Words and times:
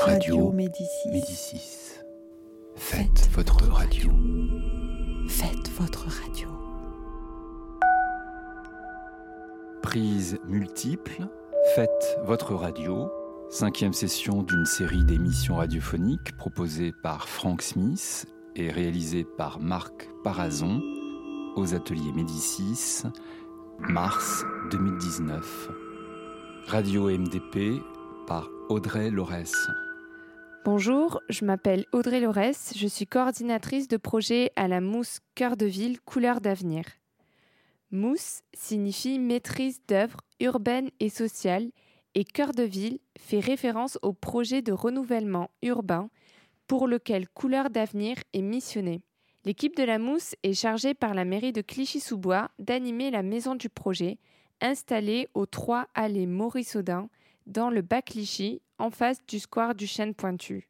Radio 0.00 0.52
Médicis. 0.52 1.08
Médicis. 1.10 1.98
Faites, 2.76 3.28
votre 3.32 3.64
radio. 3.68 4.10
Faites 5.28 5.70
votre 5.78 6.06
radio. 6.06 6.48
Prise 9.82 10.38
multiple. 10.46 11.26
Faites 11.74 12.18
votre 12.24 12.54
radio. 12.54 13.10
Cinquième 13.50 13.92
session 13.92 14.42
d'une 14.42 14.66
série 14.66 15.04
d'émissions 15.04 15.56
radiophoniques 15.56 16.36
proposée 16.36 16.92
par 17.02 17.28
Frank 17.28 17.62
Smith 17.62 18.26
et 18.56 18.70
réalisée 18.70 19.24
par 19.24 19.60
Marc 19.60 20.08
Parazon 20.22 20.80
aux 21.56 21.74
ateliers 21.74 22.12
Médicis, 22.12 23.02
mars 23.80 24.44
2019. 24.70 25.70
Radio 26.66 27.08
MDP 27.10 27.82
par 28.26 28.50
Audrey 28.68 29.10
Laurès. 29.10 29.52
Bonjour, 30.64 31.20
je 31.28 31.44
m'appelle 31.44 31.86
Audrey 31.92 32.20
Laurès, 32.20 32.72
je 32.76 32.86
suis 32.88 33.06
coordinatrice 33.06 33.86
de 33.86 33.96
projet 33.96 34.50
à 34.56 34.66
la 34.66 34.80
Mousse 34.80 35.20
Cœur 35.34 35.56
de 35.56 35.66
Ville 35.66 36.00
Couleur 36.00 36.40
d'avenir. 36.40 36.84
Mousse 37.90 38.42
signifie 38.52 39.18
maîtrise 39.18 39.80
d'œuvre 39.86 40.20
urbaine 40.40 40.90
et 41.00 41.08
sociale 41.08 41.70
et 42.14 42.24
Cœur 42.24 42.52
de 42.52 42.64
Ville 42.64 42.98
fait 43.16 43.40
référence 43.40 43.98
au 44.02 44.12
projet 44.12 44.60
de 44.60 44.72
renouvellement 44.72 45.48
urbain 45.62 46.10
pour 46.66 46.88
lequel 46.88 47.28
Couleur 47.28 47.70
d'avenir 47.70 48.16
est 48.32 48.42
missionné. 48.42 49.00
L'équipe 49.44 49.76
de 49.76 49.84
la 49.84 49.98
Mousse 49.98 50.34
est 50.42 50.54
chargée 50.54 50.92
par 50.92 51.14
la 51.14 51.24
mairie 51.24 51.52
de 51.52 51.62
Clichy-sous-Bois 51.62 52.50
d'animer 52.58 53.10
la 53.10 53.22
maison 53.22 53.54
du 53.54 53.68
projet, 53.68 54.18
installée 54.60 55.28
aux 55.34 55.46
3 55.46 55.86
allées 55.94 56.26
Maurice 56.26 56.76
Audin, 56.76 57.08
dans 57.46 57.70
le 57.70 57.80
bas 57.80 58.02
Clichy, 58.02 58.60
en 58.78 58.90
face 58.90 59.18
du 59.26 59.38
square 59.38 59.74
du 59.74 59.86
Chêne 59.86 60.14
Pointu. 60.14 60.68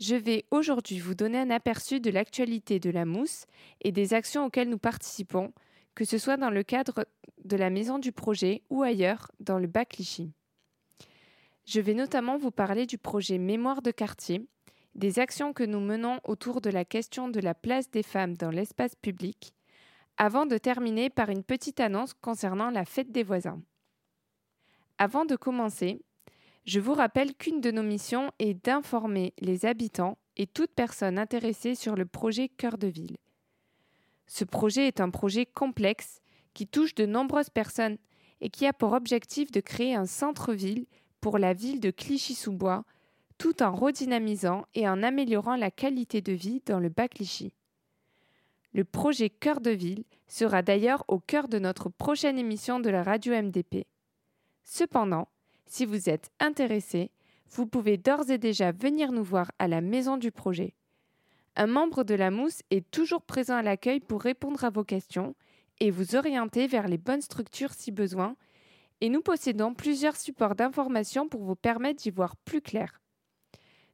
Je 0.00 0.16
vais 0.16 0.44
aujourd'hui 0.50 0.98
vous 0.98 1.14
donner 1.14 1.38
un 1.38 1.50
aperçu 1.50 2.00
de 2.00 2.10
l'actualité 2.10 2.80
de 2.80 2.90
la 2.90 3.04
mousse 3.04 3.46
et 3.80 3.92
des 3.92 4.12
actions 4.12 4.46
auxquelles 4.46 4.68
nous 4.68 4.78
participons, 4.78 5.52
que 5.94 6.04
ce 6.04 6.18
soit 6.18 6.36
dans 6.36 6.50
le 6.50 6.64
cadre 6.64 7.06
de 7.44 7.56
la 7.56 7.70
maison 7.70 7.98
du 7.98 8.10
projet 8.10 8.62
ou 8.70 8.82
ailleurs 8.82 9.30
dans 9.38 9.58
le 9.58 9.68
bas 9.68 9.84
Clichy. 9.84 10.32
Je 11.66 11.80
vais 11.80 11.94
notamment 11.94 12.36
vous 12.36 12.50
parler 12.50 12.86
du 12.86 12.98
projet 12.98 13.38
Mémoire 13.38 13.82
de 13.82 13.90
quartier, 13.90 14.46
des 14.94 15.18
actions 15.18 15.52
que 15.52 15.64
nous 15.64 15.80
menons 15.80 16.20
autour 16.24 16.60
de 16.60 16.70
la 16.70 16.84
question 16.84 17.28
de 17.28 17.40
la 17.40 17.54
place 17.54 17.90
des 17.90 18.02
femmes 18.02 18.36
dans 18.36 18.50
l'espace 18.50 18.94
public, 18.96 19.54
avant 20.16 20.46
de 20.46 20.58
terminer 20.58 21.10
par 21.10 21.30
une 21.30 21.42
petite 21.42 21.80
annonce 21.80 22.14
concernant 22.14 22.70
la 22.70 22.84
fête 22.84 23.10
des 23.10 23.22
voisins. 23.22 23.62
Avant 24.98 25.24
de 25.24 25.36
commencer, 25.36 26.02
je 26.64 26.80
vous 26.80 26.94
rappelle 26.94 27.34
qu'une 27.34 27.60
de 27.60 27.70
nos 27.70 27.82
missions 27.82 28.30
est 28.38 28.54
d'informer 28.64 29.34
les 29.38 29.66
habitants 29.66 30.18
et 30.36 30.46
toute 30.46 30.72
personne 30.72 31.18
intéressée 31.18 31.74
sur 31.74 31.94
le 31.94 32.06
projet 32.06 32.48
Cœur 32.48 32.78
de 32.78 32.86
Ville. 32.86 33.18
Ce 34.26 34.44
projet 34.44 34.86
est 34.88 35.00
un 35.00 35.10
projet 35.10 35.44
complexe 35.44 36.22
qui 36.54 36.66
touche 36.66 36.94
de 36.94 37.04
nombreuses 37.04 37.50
personnes 37.50 37.98
et 38.40 38.48
qui 38.48 38.66
a 38.66 38.72
pour 38.72 38.92
objectif 38.92 39.50
de 39.50 39.60
créer 39.60 39.94
un 39.94 40.06
centre-ville 40.06 40.86
pour 41.20 41.38
la 41.38 41.52
ville 41.52 41.80
de 41.80 41.90
Clichy-sous-Bois, 41.90 42.84
tout 43.38 43.62
en 43.62 43.74
redynamisant 43.74 44.64
et 44.74 44.88
en 44.88 45.02
améliorant 45.02 45.56
la 45.56 45.70
qualité 45.70 46.20
de 46.20 46.32
vie 46.32 46.62
dans 46.64 46.80
le 46.80 46.88
bas 46.88 47.08
Clichy. 47.08 47.52
Le 48.72 48.84
projet 48.84 49.30
Cœur 49.30 49.60
de 49.60 49.70
Ville 49.70 50.04
sera 50.26 50.62
d'ailleurs 50.62 51.04
au 51.08 51.20
cœur 51.20 51.48
de 51.48 51.58
notre 51.58 51.90
prochaine 51.90 52.38
émission 52.38 52.80
de 52.80 52.90
la 52.90 53.02
radio 53.02 53.34
MDP. 53.34 53.86
Cependant, 54.64 55.28
si 55.66 55.84
vous 55.84 56.08
êtes 56.08 56.30
intéressé, 56.40 57.10
vous 57.50 57.66
pouvez 57.66 57.96
d'ores 57.96 58.30
et 58.30 58.38
déjà 58.38 58.72
venir 58.72 59.12
nous 59.12 59.24
voir 59.24 59.50
à 59.58 59.68
la 59.68 59.80
maison 59.80 60.16
du 60.16 60.30
projet. 60.30 60.74
Un 61.56 61.66
membre 61.66 62.02
de 62.02 62.14
la 62.14 62.30
mousse 62.30 62.62
est 62.70 62.90
toujours 62.90 63.22
présent 63.22 63.56
à 63.56 63.62
l'accueil 63.62 64.00
pour 64.00 64.22
répondre 64.22 64.64
à 64.64 64.70
vos 64.70 64.84
questions 64.84 65.34
et 65.80 65.90
vous 65.90 66.16
orienter 66.16 66.66
vers 66.66 66.88
les 66.88 66.98
bonnes 66.98 67.20
structures 67.20 67.72
si 67.72 67.90
besoin, 67.90 68.36
et 69.00 69.08
nous 69.08 69.22
possédons 69.22 69.74
plusieurs 69.74 70.16
supports 70.16 70.54
d'information 70.54 71.28
pour 71.28 71.42
vous 71.42 71.56
permettre 71.56 72.02
d'y 72.02 72.10
voir 72.10 72.36
plus 72.36 72.60
clair. 72.60 73.00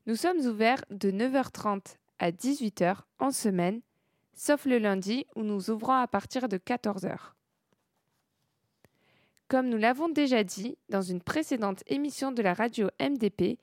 Nous 0.07 0.17
sommes 0.17 0.39
ouverts 0.39 0.85
de 0.91 1.11
9h30 1.11 1.97
à 2.19 2.31
18h 2.31 2.97
en 3.19 3.31
semaine, 3.31 3.81
sauf 4.35 4.65
le 4.65 4.79
lundi 4.79 5.27
où 5.37 5.43
nous 5.43 5.71
ouvrons 5.71 5.95
à 5.95 6.07
partir 6.07 6.49
de 6.49 6.59
14h. 6.59 7.33
Comme 9.51 9.69
nous 9.69 9.79
l'avons 9.79 10.09
déjà 10.09 10.45
dit 10.45 10.79
dans 10.91 11.03
une 11.03 11.21
précédente 11.21 11.83
émission 11.89 12.31
de 12.31 12.41
la 12.41 12.55
radio 12.55 12.87
MDP, 13.01 13.59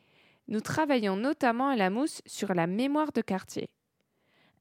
nous 0.50 0.60
travaillons 0.60 1.16
notamment 1.16 1.70
à 1.70 1.78
la 1.78 1.90
mousse 1.90 2.22
sur 2.26 2.54
la 2.54 2.68
mémoire 2.68 3.14
de 3.14 3.22
quartier. 3.22 3.70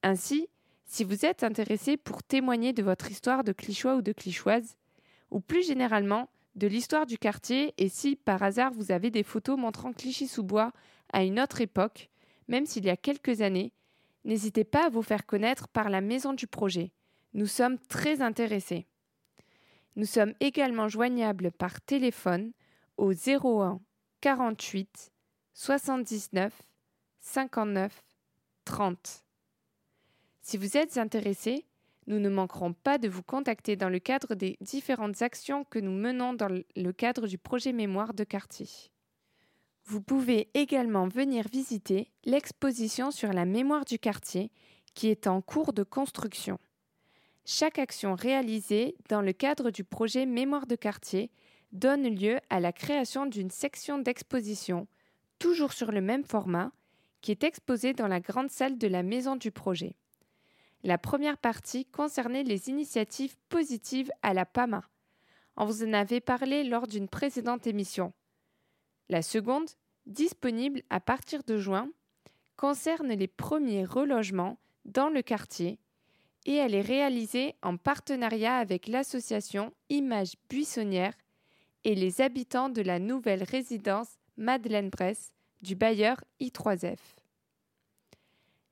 Ainsi, 0.04 0.46
si 0.84 1.02
vous 1.02 1.26
êtes 1.26 1.42
intéressé 1.42 1.96
pour 1.96 2.22
témoigner 2.22 2.72
de 2.72 2.84
votre 2.84 3.10
histoire 3.10 3.42
de 3.42 3.50
clichois 3.50 3.96
ou 3.96 4.02
de 4.02 4.12
clichoise, 4.12 4.76
ou 5.32 5.40
plus 5.40 5.66
généralement 5.66 6.30
de 6.54 6.68
l'histoire 6.68 7.06
du 7.06 7.18
quartier, 7.18 7.74
et 7.76 7.88
si 7.88 8.14
par 8.14 8.44
hasard 8.44 8.72
vous 8.72 8.92
avez 8.92 9.10
des 9.10 9.24
photos 9.24 9.58
montrant 9.58 9.92
Clichy-sous-Bois 9.92 10.70
à 11.12 11.24
une 11.24 11.40
autre 11.40 11.60
époque, 11.60 12.08
même 12.46 12.66
s'il 12.66 12.84
y 12.84 12.90
a 12.90 12.96
quelques 12.96 13.40
années, 13.40 13.72
n'hésitez 14.24 14.62
pas 14.62 14.86
à 14.86 14.90
vous 14.90 15.02
faire 15.02 15.26
connaître 15.26 15.66
par 15.66 15.90
la 15.90 16.00
maison 16.00 16.34
du 16.34 16.46
projet. 16.46 16.92
Nous 17.34 17.48
sommes 17.48 17.80
très 17.88 18.22
intéressés. 18.22 18.86
Nous 19.96 20.04
sommes 20.04 20.34
également 20.40 20.88
joignables 20.88 21.50
par 21.50 21.80
téléphone 21.80 22.52
au 22.98 23.12
01 23.12 23.80
48 24.20 25.12
79 25.54 26.52
59 27.20 28.04
30. 28.66 29.24
Si 30.42 30.58
vous 30.58 30.76
êtes 30.76 30.98
intéressé, 30.98 31.64
nous 32.06 32.20
ne 32.20 32.28
manquerons 32.28 32.74
pas 32.74 32.98
de 32.98 33.08
vous 33.08 33.22
contacter 33.22 33.74
dans 33.76 33.88
le 33.88 33.98
cadre 33.98 34.34
des 34.34 34.58
différentes 34.60 35.22
actions 35.22 35.64
que 35.64 35.78
nous 35.78 35.92
menons 35.92 36.34
dans 36.34 36.48
le 36.48 36.92
cadre 36.92 37.26
du 37.26 37.38
projet 37.38 37.72
Mémoire 37.72 38.12
de 38.12 38.24
quartier. 38.24 38.68
Vous 39.84 40.02
pouvez 40.02 40.50
également 40.54 41.08
venir 41.08 41.46
visiter 41.50 42.10
l'exposition 42.24 43.10
sur 43.10 43.32
la 43.32 43.44
mémoire 43.44 43.84
du 43.84 43.98
quartier 43.98 44.50
qui 44.94 45.08
est 45.08 45.26
en 45.26 45.40
cours 45.40 45.72
de 45.72 45.84
construction. 45.84 46.58
Chaque 47.48 47.78
action 47.78 48.16
réalisée 48.16 48.96
dans 49.08 49.22
le 49.22 49.32
cadre 49.32 49.70
du 49.70 49.84
projet 49.84 50.26
Mémoire 50.26 50.66
de 50.66 50.74
quartier 50.74 51.30
donne 51.70 52.02
lieu 52.02 52.40
à 52.50 52.58
la 52.58 52.72
création 52.72 53.24
d'une 53.24 53.50
section 53.50 53.98
d'exposition, 53.98 54.88
toujours 55.38 55.72
sur 55.72 55.92
le 55.92 56.00
même 56.00 56.24
format, 56.24 56.72
qui 57.20 57.30
est 57.30 57.44
exposée 57.44 57.92
dans 57.92 58.08
la 58.08 58.18
grande 58.18 58.50
salle 58.50 58.78
de 58.78 58.88
la 58.88 59.04
maison 59.04 59.36
du 59.36 59.52
projet. 59.52 59.94
La 60.82 60.98
première 60.98 61.38
partie 61.38 61.84
concernait 61.84 62.42
les 62.42 62.68
initiatives 62.68 63.36
positives 63.48 64.10
à 64.22 64.34
la 64.34 64.44
PAMA. 64.44 64.82
On 65.56 65.66
vous 65.66 65.84
en 65.84 65.92
avait 65.92 66.20
parlé 66.20 66.64
lors 66.64 66.88
d'une 66.88 67.08
précédente 67.08 67.68
émission. 67.68 68.12
La 69.08 69.22
seconde, 69.22 69.70
disponible 70.06 70.82
à 70.90 70.98
partir 70.98 71.44
de 71.44 71.58
juin, 71.58 71.90
concerne 72.56 73.12
les 73.12 73.28
premiers 73.28 73.84
relogements 73.84 74.58
dans 74.84 75.10
le 75.10 75.22
quartier 75.22 75.78
et 76.46 76.54
elle 76.54 76.74
est 76.74 76.80
réalisée 76.80 77.56
en 77.60 77.76
partenariat 77.76 78.56
avec 78.56 78.86
l'association 78.86 79.74
Images 79.90 80.36
Buissonnières 80.48 81.16
et 81.82 81.96
les 81.96 82.20
habitants 82.20 82.68
de 82.68 82.82
la 82.82 83.00
nouvelle 83.00 83.42
résidence 83.42 84.16
Madeleine 84.36 84.88
Bresse 84.88 85.32
du 85.60 85.74
bailleur 85.74 86.22
I3F. 86.40 86.98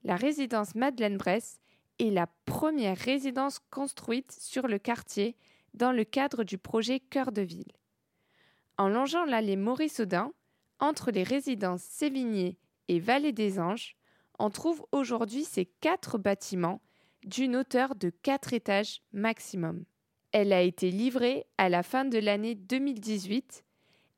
La 0.05 0.15
résidence 0.15 0.77
Madeleine 0.77 1.17
Bresse 1.17 1.59
est 1.99 2.11
la 2.11 2.29
première 2.45 2.97
résidence 2.97 3.59
construite 3.71 4.31
sur 4.31 4.69
le 4.69 4.79
quartier 4.79 5.37
dans 5.75 5.91
le 5.91 6.05
cadre 6.05 6.45
du 6.45 6.59
projet 6.59 7.01
Cœur 7.01 7.33
de 7.33 7.43
Ville. 7.43 7.73
En 8.79 8.89
longeant 8.89 9.25
l'allée 9.25 9.57
Maurice 9.57 9.99
Audin, 9.99 10.33
entre 10.79 11.11
les 11.11 11.23
résidences 11.25 11.83
Sévigné 11.83 12.59
et 12.87 13.01
Vallée 13.01 13.33
des 13.33 13.59
Anges, 13.59 13.97
on 14.39 14.51
trouve 14.51 14.85
aujourd'hui 14.93 15.45
ces 15.45 15.65
quatre 15.65 16.19
bâtiments 16.19 16.81
d'une 17.25 17.57
hauteur 17.57 17.95
de 17.95 18.11
4 18.11 18.53
étages 18.53 19.03
maximum. 19.13 19.85
Elle 20.33 20.53
a 20.53 20.63
été 20.63 20.91
livrée 20.91 21.47
à 21.59 21.69
la 21.69 21.83
fin 21.83 22.05
de 22.05 22.19
l'année 22.19 22.55
2018 22.55 23.65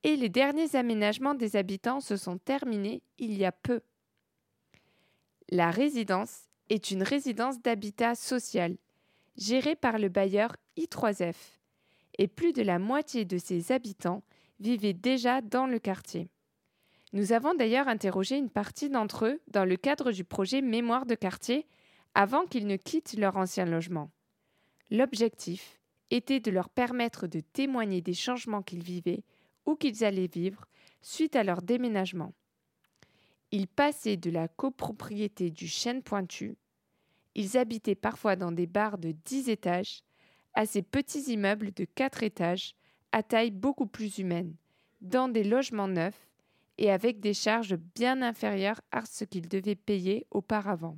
et 0.02 0.16
les 0.16 0.28
derniers 0.28 0.76
aménagements 0.76 1.34
des 1.34 1.56
habitants 1.56 2.00
se 2.00 2.16
sont 2.16 2.38
terminés 2.38 3.02
il 3.18 3.36
y 3.36 3.44
a 3.44 3.52
peu. 3.52 3.80
La 5.50 5.70
résidence 5.70 6.44
est 6.68 6.90
une 6.90 7.02
résidence 7.02 7.60
d'habitat 7.60 8.14
social 8.14 8.76
gérée 9.36 9.76
par 9.76 9.98
le 9.98 10.08
bailleur 10.08 10.56
I3F 10.76 11.36
et 12.18 12.28
plus 12.28 12.52
de 12.52 12.62
la 12.62 12.78
moitié 12.78 13.24
de 13.24 13.38
ses 13.38 13.72
habitants 13.72 14.22
vivaient 14.58 14.94
déjà 14.94 15.42
dans 15.42 15.66
le 15.66 15.78
quartier. 15.78 16.28
Nous 17.12 17.32
avons 17.32 17.54
d'ailleurs 17.54 17.88
interrogé 17.88 18.36
une 18.36 18.50
partie 18.50 18.90
d'entre 18.90 19.26
eux 19.26 19.40
dans 19.48 19.64
le 19.64 19.76
cadre 19.76 20.12
du 20.12 20.24
projet 20.24 20.62
Mémoire 20.62 21.06
de 21.06 21.14
quartier 21.14 21.66
avant 22.18 22.46
qu'ils 22.46 22.66
ne 22.66 22.76
quittent 22.76 23.18
leur 23.18 23.36
ancien 23.36 23.66
logement. 23.66 24.10
L'objectif 24.90 25.78
était 26.10 26.40
de 26.40 26.50
leur 26.50 26.70
permettre 26.70 27.26
de 27.26 27.40
témoigner 27.40 28.00
des 28.00 28.14
changements 28.14 28.62
qu'ils 28.62 28.82
vivaient 28.82 29.22
ou 29.66 29.76
qu'ils 29.76 30.02
allaient 30.02 30.26
vivre 30.26 30.64
suite 31.02 31.36
à 31.36 31.44
leur 31.44 31.60
déménagement. 31.60 32.32
Ils 33.52 33.68
passaient 33.68 34.16
de 34.16 34.30
la 34.30 34.48
copropriété 34.48 35.50
du 35.50 35.68
chêne 35.68 36.02
pointu, 36.02 36.56
ils 37.34 37.58
habitaient 37.58 37.94
parfois 37.94 38.34
dans 38.34 38.50
des 38.50 38.66
bars 38.66 38.96
de 38.96 39.12
10 39.12 39.50
étages, 39.50 40.00
à 40.54 40.64
ces 40.64 40.80
petits 40.80 41.30
immeubles 41.30 41.74
de 41.74 41.84
4 41.84 42.22
étages, 42.22 42.74
à 43.12 43.22
taille 43.22 43.50
beaucoup 43.50 43.86
plus 43.86 44.16
humaine, 44.16 44.56
dans 45.02 45.28
des 45.28 45.44
logements 45.44 45.86
neufs 45.86 46.30
et 46.78 46.90
avec 46.90 47.20
des 47.20 47.34
charges 47.34 47.76
bien 47.94 48.22
inférieures 48.22 48.80
à 48.90 49.04
ce 49.04 49.24
qu'ils 49.24 49.50
devaient 49.50 49.74
payer 49.74 50.26
auparavant. 50.30 50.96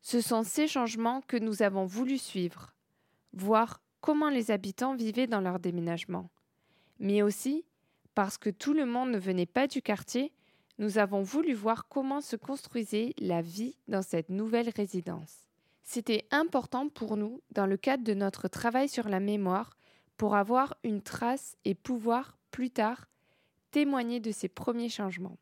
Ce 0.00 0.20
sont 0.20 0.42
ces 0.42 0.66
changements 0.66 1.20
que 1.22 1.36
nous 1.36 1.62
avons 1.62 1.84
voulu 1.84 2.18
suivre, 2.18 2.74
voir 3.32 3.82
comment 4.00 4.30
les 4.30 4.50
habitants 4.50 4.94
vivaient 4.94 5.26
dans 5.26 5.40
leur 5.40 5.58
déménagement. 5.58 6.30
Mais 6.98 7.22
aussi, 7.22 7.64
parce 8.14 8.38
que 8.38 8.50
tout 8.50 8.72
le 8.72 8.86
monde 8.86 9.10
ne 9.10 9.18
venait 9.18 9.46
pas 9.46 9.66
du 9.66 9.82
quartier, 9.82 10.32
nous 10.78 10.98
avons 10.98 11.22
voulu 11.22 11.52
voir 11.52 11.88
comment 11.88 12.20
se 12.20 12.36
construisait 12.36 13.14
la 13.18 13.42
vie 13.42 13.76
dans 13.88 14.02
cette 14.02 14.30
nouvelle 14.30 14.70
résidence. 14.70 15.48
C'était 15.82 16.26
important 16.30 16.88
pour 16.88 17.16
nous, 17.16 17.42
dans 17.50 17.66
le 17.66 17.76
cadre 17.76 18.04
de 18.04 18.14
notre 18.14 18.48
travail 18.48 18.88
sur 18.88 19.08
la 19.08 19.20
mémoire, 19.20 19.76
pour 20.16 20.34
avoir 20.34 20.76
une 20.84 21.02
trace 21.02 21.56
et 21.64 21.74
pouvoir, 21.74 22.38
plus 22.50 22.70
tard, 22.70 23.08
témoigner 23.70 24.20
de 24.20 24.30
ces 24.30 24.48
premiers 24.48 24.88
changements. 24.88 25.38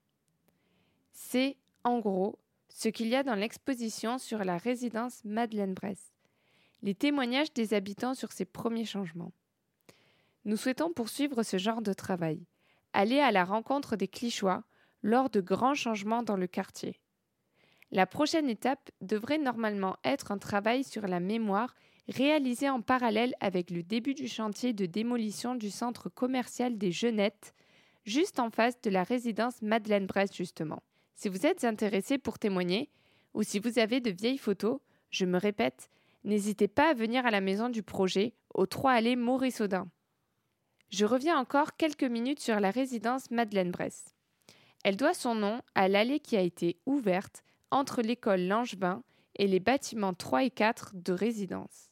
C'est, 1.12 1.56
en 1.84 1.98
gros, 1.98 2.38
ce 2.68 2.88
qu'il 2.88 3.08
y 3.08 3.16
a 3.16 3.22
dans 3.22 3.34
l'exposition 3.34 4.18
sur 4.18 4.44
la 4.44 4.56
résidence 4.56 5.24
Madeleine-Bresse, 5.24 6.12
les 6.82 6.94
témoignages 6.94 7.52
des 7.52 7.74
habitants 7.74 8.14
sur 8.14 8.32
ces 8.32 8.44
premiers 8.44 8.84
changements. 8.84 9.32
Nous 10.44 10.56
souhaitons 10.56 10.92
poursuivre 10.92 11.42
ce 11.42 11.58
genre 11.58 11.82
de 11.82 11.92
travail, 11.92 12.40
aller 12.92 13.20
à 13.20 13.32
la 13.32 13.44
rencontre 13.44 13.96
des 13.96 14.08
Clichois 14.08 14.64
lors 15.02 15.30
de 15.30 15.40
grands 15.40 15.74
changements 15.74 16.22
dans 16.22 16.36
le 16.36 16.46
quartier. 16.46 17.00
La 17.90 18.06
prochaine 18.06 18.48
étape 18.48 18.90
devrait 19.00 19.38
normalement 19.38 19.96
être 20.04 20.30
un 20.30 20.38
travail 20.38 20.84
sur 20.84 21.06
la 21.06 21.20
mémoire 21.20 21.74
réalisé 22.08 22.68
en 22.68 22.80
parallèle 22.80 23.34
avec 23.40 23.70
le 23.70 23.82
début 23.82 24.14
du 24.14 24.28
chantier 24.28 24.72
de 24.72 24.86
démolition 24.86 25.54
du 25.54 25.70
centre 25.70 26.08
commercial 26.08 26.76
des 26.76 26.92
Genettes, 26.92 27.54
juste 28.04 28.40
en 28.40 28.50
face 28.50 28.80
de 28.80 28.90
la 28.90 29.04
résidence 29.04 29.62
Madeleine-Bresse 29.62 30.34
justement. 30.34 30.82
Si 31.18 31.28
vous 31.28 31.46
êtes 31.46 31.64
intéressé 31.64 32.16
pour 32.16 32.38
témoigner, 32.38 32.92
ou 33.34 33.42
si 33.42 33.58
vous 33.58 33.80
avez 33.80 34.00
de 34.00 34.12
vieilles 34.12 34.38
photos, 34.38 34.78
je 35.10 35.24
me 35.24 35.36
répète, 35.36 35.90
n'hésitez 36.22 36.68
pas 36.68 36.90
à 36.90 36.94
venir 36.94 37.26
à 37.26 37.32
la 37.32 37.40
maison 37.40 37.68
du 37.68 37.82
projet, 37.82 38.34
au 38.54 38.66
3 38.66 38.92
allées 38.92 39.16
Maurice 39.16 39.60
Audin. 39.60 39.88
Je 40.90 41.04
reviens 41.04 41.36
encore 41.36 41.76
quelques 41.76 42.04
minutes 42.04 42.38
sur 42.38 42.60
la 42.60 42.70
résidence 42.70 43.32
Madeleine-Bresse. 43.32 44.14
Elle 44.84 44.96
doit 44.96 45.12
son 45.12 45.34
nom 45.34 45.60
à 45.74 45.88
l'allée 45.88 46.20
qui 46.20 46.36
a 46.36 46.40
été 46.40 46.78
ouverte 46.86 47.42
entre 47.72 48.00
l'école 48.00 48.42
Langevin 48.42 49.02
et 49.34 49.48
les 49.48 49.58
bâtiments 49.58 50.14
3 50.14 50.44
et 50.44 50.50
4 50.50 50.92
de 50.94 51.12
résidence. 51.12 51.90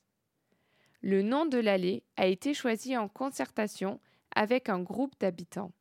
Le 1.00 1.22
nom 1.22 1.46
de 1.46 1.58
l'allée 1.58 2.04
a 2.16 2.28
été 2.28 2.54
choisi 2.54 2.96
en 2.96 3.08
concertation 3.08 3.98
avec 4.36 4.68
un 4.68 4.78
groupe 4.78 5.18
d'habitants. 5.18 5.72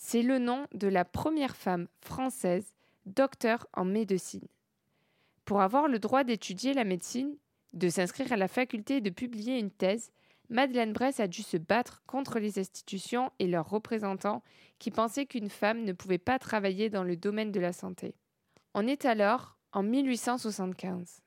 C'est 0.00 0.22
le 0.22 0.38
nom 0.38 0.66
de 0.72 0.86
la 0.86 1.04
première 1.04 1.56
femme 1.56 1.88
française 2.00 2.72
docteur 3.04 3.66
en 3.74 3.84
médecine. 3.84 4.46
Pour 5.44 5.60
avoir 5.60 5.88
le 5.88 5.98
droit 5.98 6.22
d'étudier 6.24 6.72
la 6.72 6.84
médecine, 6.84 7.36
de 7.74 7.88
s'inscrire 7.88 8.32
à 8.32 8.36
la 8.36 8.48
faculté 8.48 8.98
et 8.98 9.00
de 9.00 9.10
publier 9.10 9.58
une 9.58 9.72
thèse, 9.72 10.12
Madeleine 10.50 10.92
Bress 10.92 11.20
a 11.20 11.26
dû 11.26 11.42
se 11.42 11.56
battre 11.56 12.02
contre 12.06 12.38
les 12.38 12.58
institutions 12.58 13.32
et 13.40 13.48
leurs 13.48 13.68
représentants 13.68 14.42
qui 14.78 14.90
pensaient 14.90 15.26
qu'une 15.26 15.50
femme 15.50 15.84
ne 15.84 15.92
pouvait 15.92 16.16
pas 16.16 16.38
travailler 16.38 16.90
dans 16.90 17.04
le 17.04 17.16
domaine 17.16 17.52
de 17.52 17.60
la 17.60 17.72
santé. 17.72 18.14
On 18.74 18.86
est 18.86 19.04
alors 19.04 19.58
en 19.72 19.82
1875. 19.82 21.22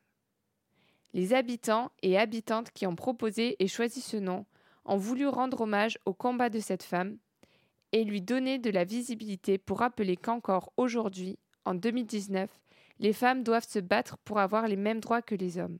Les 1.13 1.33
habitants 1.33 1.91
et 2.01 2.17
habitantes 2.17 2.71
qui 2.71 2.87
ont 2.87 2.95
proposé 2.95 3.61
et 3.61 3.67
choisi 3.67 3.99
ce 4.01 4.17
nom 4.17 4.45
ont 4.85 4.97
voulu 4.97 5.27
rendre 5.27 5.61
hommage 5.61 5.99
au 6.05 6.13
combat 6.13 6.49
de 6.49 6.59
cette 6.59 6.83
femme 6.83 7.17
et 7.91 8.03
lui 8.03 8.21
donner 8.21 8.59
de 8.59 8.69
la 8.69 8.83
visibilité 8.83 9.57
pour 9.57 9.79
rappeler 9.79 10.17
qu'encore 10.17 10.71
aujourd'hui, 10.77 11.37
en 11.65 11.75
2019, 11.75 12.49
les 12.99 13.13
femmes 13.13 13.43
doivent 13.43 13.67
se 13.67 13.79
battre 13.79 14.17
pour 14.19 14.39
avoir 14.39 14.67
les 14.67 14.75
mêmes 14.75 14.99
droits 14.99 15.21
que 15.21 15.35
les 15.35 15.57
hommes. 15.57 15.79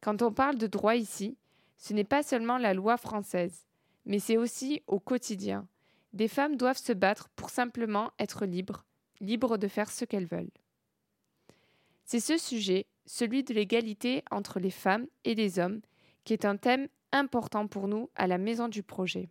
Quand 0.00 0.22
on 0.22 0.32
parle 0.32 0.56
de 0.56 0.66
droits 0.66 0.96
ici, 0.96 1.36
ce 1.76 1.92
n'est 1.92 2.04
pas 2.04 2.22
seulement 2.22 2.58
la 2.58 2.74
loi 2.74 2.96
française, 2.96 3.66
mais 4.06 4.18
c'est 4.18 4.36
aussi 4.36 4.82
au 4.86 4.98
quotidien. 4.98 5.66
Des 6.12 6.28
femmes 6.28 6.56
doivent 6.56 6.78
se 6.78 6.92
battre 6.92 7.28
pour 7.36 7.50
simplement 7.50 8.10
être 8.18 8.46
libres, 8.46 8.84
libres 9.20 9.58
de 9.58 9.68
faire 9.68 9.90
ce 9.90 10.04
qu'elles 10.04 10.26
veulent. 10.26 10.50
C'est 12.04 12.20
ce 12.20 12.38
sujet, 12.38 12.86
celui 13.04 13.44
de 13.44 13.52
l'égalité 13.52 14.22
entre 14.30 14.60
les 14.60 14.70
femmes 14.70 15.06
et 15.24 15.34
les 15.34 15.58
hommes, 15.58 15.82
qui 16.24 16.32
est 16.32 16.46
un 16.46 16.56
thème 16.56 16.88
important 17.12 17.66
pour 17.66 17.86
nous 17.86 18.08
à 18.14 18.26
la 18.26 18.38
maison 18.38 18.68
du 18.68 18.82
projet. 18.82 19.28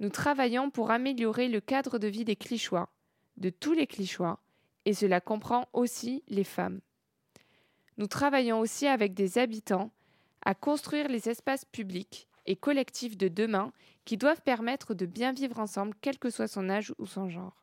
Nous 0.00 0.08
travaillons 0.08 0.70
pour 0.70 0.90
améliorer 0.90 1.48
le 1.48 1.60
cadre 1.60 1.98
de 1.98 2.08
vie 2.08 2.24
des 2.24 2.34
Clichois, 2.34 2.88
de 3.36 3.50
tous 3.50 3.74
les 3.74 3.86
Clichois, 3.86 4.40
et 4.86 4.94
cela 4.94 5.20
comprend 5.20 5.68
aussi 5.74 6.24
les 6.28 6.44
femmes. 6.44 6.80
Nous 7.98 8.06
travaillons 8.06 8.60
aussi 8.60 8.86
avec 8.86 9.12
des 9.12 9.36
habitants 9.36 9.90
à 10.42 10.54
construire 10.54 11.06
les 11.08 11.28
espaces 11.28 11.66
publics 11.66 12.28
et 12.46 12.56
collectifs 12.56 13.18
de 13.18 13.28
demain 13.28 13.72
qui 14.06 14.16
doivent 14.16 14.40
permettre 14.40 14.94
de 14.94 15.04
bien 15.04 15.32
vivre 15.32 15.58
ensemble 15.58 15.94
quel 16.00 16.18
que 16.18 16.30
soit 16.30 16.48
son 16.48 16.70
âge 16.70 16.94
ou 16.98 17.04
son 17.04 17.28
genre. 17.28 17.62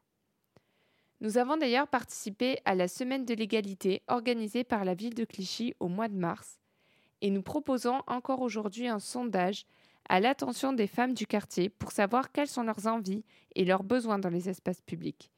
Nous 1.22 1.40
avons 1.40 1.58
d'ailleurs 1.58 1.88
participé 1.88 2.60
à 2.66 2.76
la 2.76 2.88
Semaine 2.88 3.26
de 3.26 3.34
l'égalité 3.34 4.04
organisée 4.08 4.64
par 4.64 4.86
la 4.86 4.94
ville 4.94 5.16
de 5.16 5.26
Clichy 5.26 5.74
au 5.80 5.88
mois 5.88 6.08
de 6.08 6.14
mars, 6.14 6.60
et 7.22 7.32
nous 7.32 7.42
proposons 7.42 8.04
encore 8.06 8.42
aujourd'hui 8.42 8.88
un 8.88 9.00
sondage 9.00 9.66
à 10.10 10.20
l'attention 10.20 10.74
des 10.74 10.88
femmes 10.88 11.14
du 11.14 11.28
quartier 11.28 11.70
pour 11.70 11.92
savoir 11.92 12.32
quelles 12.32 12.48
sont 12.48 12.64
leurs 12.64 12.88
envies 12.88 13.24
et 13.56 13.66
leurs 13.66 13.84
besoins 13.84 14.20
dans 14.20 14.30
les 14.30 14.50
espaces 14.50 14.82
publics. 14.82 15.32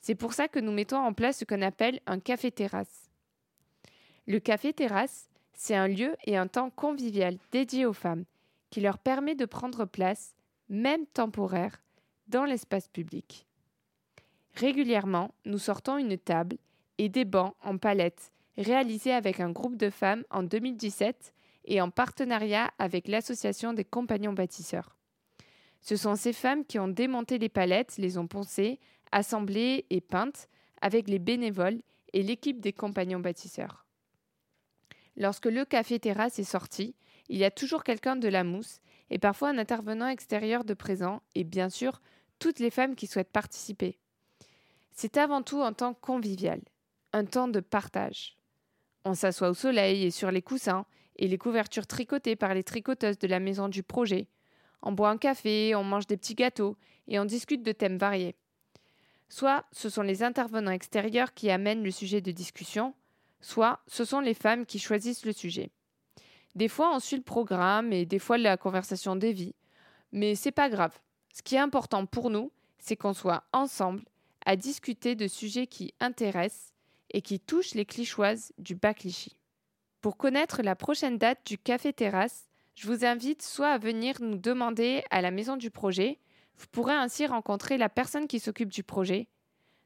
C'est 0.00 0.14
pour 0.14 0.32
ça 0.32 0.48
que 0.48 0.60
nous 0.60 0.72
mettons 0.72 0.98
en 0.98 1.12
place 1.12 1.38
ce 1.38 1.44
qu'on 1.44 1.62
appelle 1.62 2.00
un 2.06 2.20
café-terrasse. 2.20 3.10
Le 4.26 4.38
café-terrasse, 4.38 5.28
c'est 5.54 5.74
un 5.74 5.88
lieu 5.88 6.14
et 6.24 6.36
un 6.36 6.46
temps 6.46 6.70
convivial 6.70 7.36
dédié 7.50 7.86
aux 7.86 7.92
femmes 7.92 8.24
qui 8.70 8.80
leur 8.80 8.98
permet 8.98 9.34
de 9.34 9.46
prendre 9.46 9.86
place, 9.86 10.34
même 10.68 11.06
temporaire, 11.06 11.82
dans 12.28 12.44
l'espace 12.44 12.88
public. 12.88 13.46
Régulièrement, 14.54 15.32
nous 15.44 15.58
sortons 15.58 15.98
une 15.98 16.18
table 16.18 16.58
et 16.98 17.08
des 17.08 17.24
bancs 17.24 17.54
en 17.62 17.78
palette 17.78 18.32
réalisés 18.56 19.12
avec 19.12 19.40
un 19.40 19.50
groupe 19.50 19.76
de 19.76 19.88
femmes 19.88 20.24
en 20.30 20.42
2017 20.42 21.32
et 21.64 21.80
en 21.80 21.90
partenariat 21.90 22.70
avec 22.78 23.08
l'Association 23.08 23.72
des 23.72 23.84
compagnons 23.84 24.32
bâtisseurs. 24.32 24.96
Ce 25.80 25.96
sont 25.96 26.16
ces 26.16 26.32
femmes 26.32 26.64
qui 26.64 26.78
ont 26.78 26.88
démonté 26.88 27.38
les 27.38 27.48
palettes, 27.48 27.96
les 27.98 28.18
ont 28.18 28.26
poncées, 28.26 28.80
assemblées 29.12 29.86
et 29.90 30.00
peintes 30.00 30.48
avec 30.80 31.08
les 31.08 31.18
bénévoles 31.18 31.80
et 32.12 32.22
l'équipe 32.22 32.60
des 32.60 32.72
compagnons 32.72 33.20
bâtisseurs. 33.20 33.86
Lorsque 35.16 35.46
le 35.46 35.64
café 35.64 35.98
terrasse 35.98 36.38
est 36.38 36.44
sorti, 36.44 36.94
il 37.28 37.38
y 37.38 37.44
a 37.44 37.50
toujours 37.50 37.84
quelqu'un 37.84 38.16
de 38.16 38.28
la 38.28 38.44
mousse 38.44 38.80
et 39.10 39.18
parfois 39.18 39.50
un 39.50 39.58
intervenant 39.58 40.08
extérieur 40.08 40.64
de 40.64 40.74
présent 40.74 41.22
et 41.34 41.44
bien 41.44 41.68
sûr 41.68 42.00
toutes 42.38 42.60
les 42.60 42.70
femmes 42.70 42.94
qui 42.94 43.06
souhaitent 43.06 43.32
participer. 43.32 43.98
C'est 44.92 45.16
avant 45.16 45.42
tout 45.42 45.62
un 45.62 45.72
temps 45.72 45.94
convivial, 45.94 46.60
un 47.12 47.24
temps 47.24 47.48
de 47.48 47.60
partage. 47.60 48.36
On 49.04 49.14
s'assoit 49.14 49.50
au 49.50 49.54
soleil 49.54 50.04
et 50.04 50.10
sur 50.10 50.30
les 50.30 50.42
coussins 50.42 50.86
et 51.18 51.28
les 51.28 51.38
couvertures 51.38 51.86
tricotées 51.86 52.36
par 52.36 52.54
les 52.54 52.64
tricoteuses 52.64 53.18
de 53.18 53.26
la 53.26 53.40
maison 53.40 53.68
du 53.68 53.82
projet. 53.82 54.28
On 54.82 54.92
boit 54.92 55.10
un 55.10 55.18
café, 55.18 55.74
on 55.74 55.84
mange 55.84 56.06
des 56.06 56.16
petits 56.16 56.34
gâteaux 56.34 56.76
et 57.08 57.18
on 57.18 57.24
discute 57.24 57.62
de 57.62 57.72
thèmes 57.72 57.98
variés. 57.98 58.36
Soit 59.28 59.64
ce 59.72 59.88
sont 59.88 60.02
les 60.02 60.22
intervenants 60.22 60.70
extérieurs 60.70 61.34
qui 61.34 61.50
amènent 61.50 61.82
le 61.82 61.90
sujet 61.90 62.20
de 62.20 62.30
discussion, 62.30 62.94
soit 63.40 63.80
ce 63.86 64.04
sont 64.04 64.20
les 64.20 64.34
femmes 64.34 64.64
qui 64.64 64.78
choisissent 64.78 65.26
le 65.26 65.32
sujet. 65.32 65.70
Des 66.54 66.68
fois, 66.68 66.94
on 66.94 66.98
suit 66.98 67.16
le 67.16 67.22
programme 67.22 67.92
et 67.92 68.06
des 68.06 68.18
fois 68.18 68.38
la 68.38 68.56
conversation 68.56 69.16
dévie. 69.16 69.54
Mais 70.12 70.34
c'est 70.34 70.52
pas 70.52 70.70
grave. 70.70 70.98
Ce 71.32 71.42
qui 71.42 71.54
est 71.54 71.60
important 71.60 72.06
pour 72.06 72.30
nous, 72.30 72.50
c'est 72.78 72.96
qu'on 72.96 73.12
soit 73.12 73.44
ensemble 73.52 74.02
à 74.46 74.56
discuter 74.56 75.14
de 75.14 75.28
sujets 75.28 75.66
qui 75.66 75.92
intéressent 76.00 76.72
et 77.10 77.22
qui 77.22 77.38
touchent 77.38 77.74
les 77.74 77.84
clichoises 77.84 78.52
du 78.58 78.74
bas 78.74 78.94
Clichy. 78.94 79.37
Pour 80.08 80.16
connaître 80.16 80.62
la 80.62 80.74
prochaine 80.74 81.18
date 81.18 81.40
du 81.44 81.58
Café 81.58 81.92
Terrasse, 81.92 82.48
je 82.74 82.86
vous 82.86 83.04
invite 83.04 83.42
soit 83.42 83.68
à 83.68 83.76
venir 83.76 84.16
nous 84.22 84.38
demander 84.38 85.02
à 85.10 85.20
la 85.20 85.30
maison 85.30 85.58
du 85.58 85.70
projet, 85.70 86.18
vous 86.56 86.64
pourrez 86.72 86.94
ainsi 86.94 87.26
rencontrer 87.26 87.76
la 87.76 87.90
personne 87.90 88.26
qui 88.26 88.40
s'occupe 88.40 88.72
du 88.72 88.82
projet, 88.82 89.28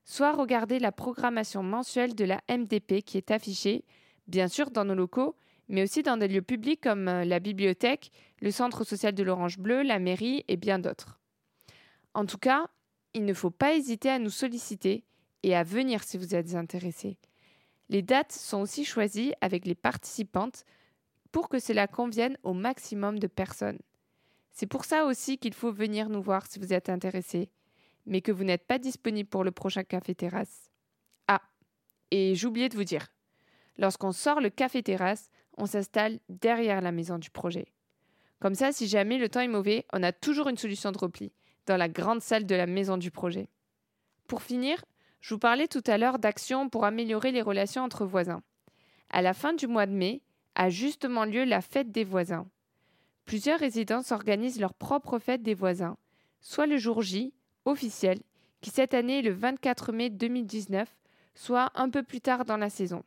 soit 0.05 0.31
regarder 0.31 0.79
la 0.79 0.93
programmation 0.93 1.65
mensuelle 1.65 2.15
de 2.15 2.25
la 2.25 2.41
MDP 2.49 3.03
qui 3.05 3.17
est 3.19 3.33
affichée, 3.33 3.85
bien 4.29 4.47
sûr 4.47 4.71
dans 4.71 4.85
nos 4.85 4.95
locaux, 4.95 5.35
mais 5.67 5.83
aussi 5.83 6.05
dans 6.05 6.17
des 6.17 6.29
lieux 6.29 6.41
publics 6.41 6.81
comme 6.81 7.09
euh, 7.09 7.25
la 7.25 7.41
bibliothèque, 7.41 8.13
le 8.41 8.53
centre 8.53 8.85
social 8.85 9.17
de 9.17 9.25
l'Orange 9.25 9.59
Bleu, 9.59 9.83
la 9.83 9.99
mairie 9.99 10.45
et 10.47 10.57
bien 10.57 10.79
d'autres. 10.79 11.19
En 12.15 12.27
tout 12.27 12.39
cas, 12.39 12.69
il 13.13 13.25
ne 13.25 13.35
faut 13.35 13.51
pas 13.51 13.75
hésiter 13.75 14.09
à 14.09 14.21
nous 14.21 14.31
solliciter 14.31 15.03
et 15.43 15.57
à 15.57 15.65
venir 15.65 16.05
si 16.05 16.17
vous 16.17 16.37
êtes 16.37 16.55
intéressé. 16.55 17.19
Les 17.93 18.01
dates 18.01 18.33
sont 18.33 18.63
aussi 18.63 18.87
choisies 18.87 19.35
avec 19.43 19.67
les 19.67 19.75
participantes 19.75 20.65
pour 21.31 21.51
que 21.51 21.59
cela 21.59 21.87
convienne 21.87 22.39
au 22.43 22.55
maximum 22.55 23.19
de 23.19 23.27
personnes. 23.27 23.81
C'est 24.51 24.67
pour 24.67 24.87
ça 24.87 25.05
aussi 25.05 25.37
qu'il 25.37 25.53
faut 25.53 25.71
venir 25.71 26.09
nous 26.09 26.23
voir 26.23 26.47
si 26.47 26.59
vous 26.59 26.73
êtes 26.73 26.89
intéressé, 26.89 27.51
mais 28.07 28.23
que 28.23 28.33
vous 28.33 28.45
n'êtes 28.45 28.67
pas 28.67 28.79
disponible 28.79 29.29
pour 29.29 29.45
le 29.45 29.51
prochain 29.51 29.85
café 29.85 30.15
terrasse. 30.15 30.71
Ah, 31.29 31.43
et 32.11 32.35
j'oubliais 32.35 32.71
de 32.71 32.77
vous 32.77 32.85
dire, 32.85 33.09
lorsqu'on 33.77 34.13
sort 34.13 34.41
le 34.41 34.49
café 34.49 34.83
terrasse, 34.83 35.29
on 35.59 35.67
s'installe 35.67 36.19
derrière 36.31 36.81
la 36.81 36.93
maison 36.93 37.19
du 37.19 37.29
projet. 37.29 37.67
Comme 38.41 38.55
ça, 38.55 38.73
si 38.73 38.89
jamais 38.89 39.19
le 39.19 39.29
temps 39.29 39.41
est 39.41 39.49
mauvais, 39.49 39.85
on 39.93 40.03
a 40.03 40.13
toujours 40.13 40.49
une 40.49 40.57
solution 40.57 40.93
de 40.93 40.99
repli, 40.99 41.31
dans 41.67 41.77
la 41.77 41.91
grande 41.91 42.23
salle 42.23 42.47
de 42.47 42.55
la 42.55 42.67
maison 42.67 42.97
du 42.97 43.11
projet. 43.11 43.51
Pour 44.29 44.41
finir, 44.41 44.83
je 45.23 45.35
vous 45.35 45.39
parlais 45.39 45.69
tout 45.69 45.85
à 45.87 45.99
l'heure 45.99 46.19
d'actions 46.19 46.69
pour 46.69 46.85
améliorer 46.85 47.31
les 47.31 47.43
relations 47.43 47.85
entre 47.85 48.05
voisins. 48.05 48.43
À 49.09 49.23
la 49.23 49.35
fin 49.35 49.53
du 49.53 49.69
mois 49.69 49.87
de 49.87 49.93
mai 49.93 50.21
a 50.57 50.69
justement 50.69 51.25
lieu 51.25 51.45
la 51.45 51.61
fête 51.61 51.93
des 51.93 52.03
voisins. 52.03 52.49
Plusieurs 53.25 53.61
résidences 53.61 54.11
organisent 54.11 54.59
leur 54.59 54.75
propre 54.75 55.21
fête 55.21 55.43
des 55.43 55.55
voisins, 55.55 55.97
soit 56.41 56.67
le 56.67 56.77
jour 56.77 57.03
J, 57.03 57.33
officiel, 57.65 58.19
qui 58.61 58.71
cette 58.71 58.95
année 58.95 59.21
est 59.21 59.23
le 59.23 59.33
24 59.33 59.93
mai 59.93 60.11
2019, 60.11 60.93
soit 61.37 61.71
un 61.77 61.89
peu 61.89 62.03
plus 62.03 62.21
tard 62.21 62.45
dans 62.45 62.57
la 62.57 62.69
saison. 62.69 63.05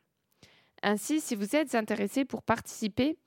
Ainsi, 0.83 1.19
si 1.19 1.35
vous 1.35 1.53
êtes 1.57 1.75
intéressé 1.75 2.23
pour 2.23 2.43
participer 2.43 3.17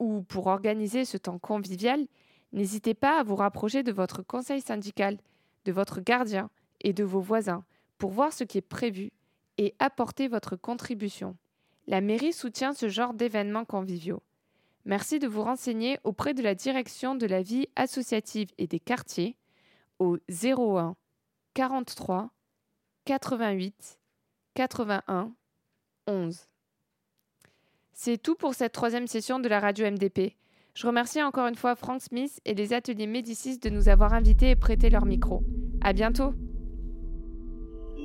ou 0.00 0.22
pour 0.22 0.48
organiser 0.48 1.04
ce 1.04 1.16
temps 1.16 1.38
convivial, 1.38 2.08
n'hésitez 2.52 2.94
pas 2.94 3.20
à 3.20 3.22
vous 3.22 3.36
rapprocher 3.36 3.84
de 3.84 3.92
votre 3.92 4.22
conseil 4.22 4.60
syndical, 4.60 5.16
de 5.64 5.70
votre 5.70 6.00
gardien 6.00 6.50
et 6.80 6.92
de 6.92 7.04
vos 7.04 7.20
voisins 7.20 7.62
pour 8.00 8.10
voir 8.10 8.32
ce 8.32 8.42
qui 8.42 8.58
est 8.58 8.62
prévu 8.62 9.12
et 9.58 9.74
apporter 9.78 10.26
votre 10.26 10.56
contribution. 10.56 11.36
La 11.86 12.00
mairie 12.00 12.32
soutient 12.32 12.72
ce 12.72 12.88
genre 12.88 13.14
d'événements 13.14 13.66
conviviaux. 13.66 14.22
Merci 14.86 15.18
de 15.18 15.28
vous 15.28 15.42
renseigner 15.42 15.98
auprès 16.02 16.32
de 16.32 16.42
la 16.42 16.54
direction 16.54 17.14
de 17.14 17.26
la 17.26 17.42
vie 17.42 17.68
associative 17.76 18.48
et 18.56 18.66
des 18.66 18.80
quartiers 18.80 19.36
au 19.98 20.16
01 20.30 20.96
43 21.52 22.30
88 23.04 23.98
81 24.54 25.32
11. 26.06 26.48
C'est 27.92 28.16
tout 28.16 28.34
pour 28.34 28.54
cette 28.54 28.72
troisième 28.72 29.06
session 29.06 29.38
de 29.38 29.48
la 29.48 29.60
radio 29.60 29.90
MDP. 29.90 30.36
Je 30.72 30.86
remercie 30.86 31.22
encore 31.22 31.48
une 31.48 31.54
fois 31.54 31.74
Frank 31.74 32.00
Smith 32.00 32.40
et 32.46 32.54
les 32.54 32.72
ateliers 32.72 33.06
Médicis 33.06 33.58
de 33.58 33.68
nous 33.68 33.90
avoir 33.90 34.14
invités 34.14 34.50
et 34.50 34.56
prêté 34.56 34.88
leur 34.88 35.04
micro. 35.04 35.42
À 35.82 35.92
bientôt! 35.92 36.32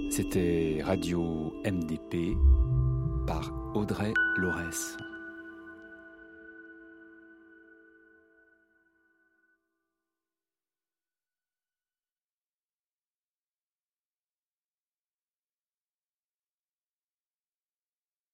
C'était 0.09 0.81
Radio 0.83 1.53
MDP 1.65 2.37
par 3.27 3.51
Audrey 3.75 4.13
Laurès. 4.37 4.97